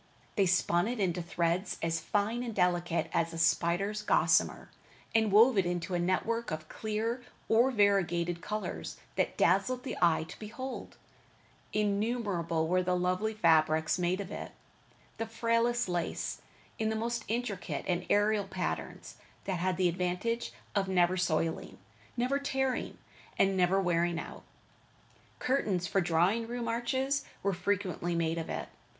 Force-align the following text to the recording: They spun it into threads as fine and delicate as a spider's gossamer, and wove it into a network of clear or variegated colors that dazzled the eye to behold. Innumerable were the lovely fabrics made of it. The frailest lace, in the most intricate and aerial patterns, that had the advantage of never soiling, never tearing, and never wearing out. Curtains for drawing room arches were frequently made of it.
They 0.35 0.47
spun 0.47 0.87
it 0.87 0.99
into 0.99 1.21
threads 1.21 1.77
as 1.83 1.99
fine 1.99 2.41
and 2.41 2.55
delicate 2.55 3.07
as 3.13 3.33
a 3.33 3.37
spider's 3.37 4.01
gossamer, 4.01 4.71
and 5.13 5.31
wove 5.31 5.59
it 5.59 5.65
into 5.67 5.93
a 5.93 5.99
network 5.99 6.49
of 6.49 6.67
clear 6.67 7.21
or 7.47 7.69
variegated 7.69 8.41
colors 8.41 8.97
that 9.15 9.37
dazzled 9.37 9.83
the 9.83 9.95
eye 10.01 10.23
to 10.23 10.39
behold. 10.39 10.97
Innumerable 11.71 12.67
were 12.67 12.81
the 12.81 12.97
lovely 12.97 13.35
fabrics 13.35 13.99
made 13.99 14.19
of 14.19 14.31
it. 14.31 14.53
The 15.19 15.27
frailest 15.27 15.87
lace, 15.87 16.41
in 16.79 16.89
the 16.89 16.95
most 16.95 17.23
intricate 17.27 17.85
and 17.87 18.03
aerial 18.09 18.47
patterns, 18.47 19.17
that 19.43 19.59
had 19.59 19.77
the 19.77 19.87
advantage 19.87 20.51
of 20.73 20.87
never 20.87 21.15
soiling, 21.15 21.77
never 22.17 22.39
tearing, 22.39 22.97
and 23.37 23.55
never 23.55 23.79
wearing 23.79 24.17
out. 24.19 24.41
Curtains 25.37 25.85
for 25.85 26.01
drawing 26.01 26.47
room 26.47 26.67
arches 26.67 27.23
were 27.43 27.53
frequently 27.53 28.15
made 28.15 28.39
of 28.39 28.49
it. 28.49 28.67